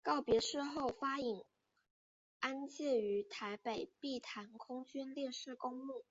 [0.00, 1.42] 告别式后发引
[2.38, 6.04] 安厝于台北碧潭空军烈士公墓。